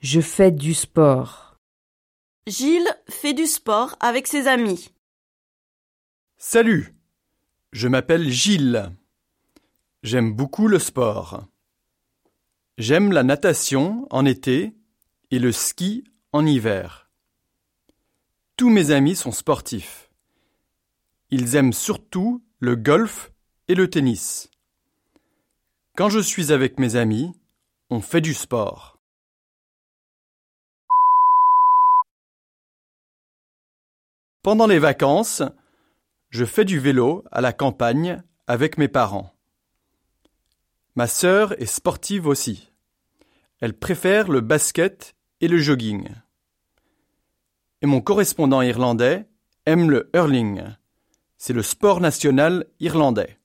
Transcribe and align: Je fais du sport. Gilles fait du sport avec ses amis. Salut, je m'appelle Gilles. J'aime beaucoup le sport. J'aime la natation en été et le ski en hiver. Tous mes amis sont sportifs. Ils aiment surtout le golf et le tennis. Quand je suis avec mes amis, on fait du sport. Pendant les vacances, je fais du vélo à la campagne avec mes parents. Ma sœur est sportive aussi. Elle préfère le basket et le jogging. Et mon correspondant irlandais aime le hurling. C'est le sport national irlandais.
Je 0.00 0.22
fais 0.22 0.50
du 0.50 0.72
sport. 0.72 1.58
Gilles 2.46 2.88
fait 3.10 3.34
du 3.34 3.44
sport 3.44 3.96
avec 4.00 4.26
ses 4.26 4.46
amis. 4.46 4.94
Salut, 6.38 6.94
je 7.72 7.86
m'appelle 7.86 8.30
Gilles. 8.30 8.96
J'aime 10.02 10.32
beaucoup 10.32 10.68
le 10.68 10.78
sport. 10.78 11.44
J'aime 12.78 13.12
la 13.12 13.22
natation 13.22 14.06
en 14.10 14.24
été 14.24 14.72
et 15.30 15.38
le 15.38 15.52
ski 15.52 16.04
en 16.32 16.46
hiver. 16.46 17.10
Tous 18.56 18.70
mes 18.70 18.92
amis 18.92 19.16
sont 19.16 19.32
sportifs. 19.32 20.10
Ils 21.30 21.56
aiment 21.56 21.74
surtout 21.74 22.42
le 22.58 22.74
golf 22.74 23.32
et 23.68 23.74
le 23.74 23.90
tennis. 23.90 24.50
Quand 25.94 26.08
je 26.08 26.20
suis 26.20 26.52
avec 26.52 26.78
mes 26.78 26.96
amis, 26.96 27.34
on 27.90 28.00
fait 28.00 28.22
du 28.22 28.32
sport. 28.32 28.99
Pendant 34.42 34.66
les 34.66 34.78
vacances, 34.78 35.42
je 36.30 36.46
fais 36.46 36.64
du 36.64 36.78
vélo 36.78 37.24
à 37.30 37.42
la 37.42 37.52
campagne 37.52 38.22
avec 38.46 38.78
mes 38.78 38.88
parents. 38.88 39.34
Ma 40.94 41.06
sœur 41.06 41.60
est 41.60 41.66
sportive 41.66 42.26
aussi. 42.26 42.72
Elle 43.60 43.74
préfère 43.74 44.28
le 44.28 44.40
basket 44.40 45.14
et 45.42 45.48
le 45.48 45.58
jogging. 45.58 46.08
Et 47.82 47.86
mon 47.86 48.00
correspondant 48.00 48.62
irlandais 48.62 49.28
aime 49.66 49.90
le 49.90 50.08
hurling. 50.14 50.62
C'est 51.36 51.52
le 51.52 51.62
sport 51.62 52.00
national 52.00 52.64
irlandais. 52.80 53.39